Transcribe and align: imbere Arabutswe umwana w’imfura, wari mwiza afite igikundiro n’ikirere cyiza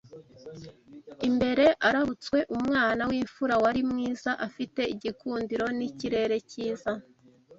imbere 1.27 1.65
Arabutswe 1.87 2.37
umwana 2.55 3.01
w’imfura, 3.09 3.55
wari 3.63 3.81
mwiza 3.89 4.31
afite 4.47 4.81
igikundiro 4.93 5.65
n’ikirere 5.77 6.35
cyiza 6.49 6.91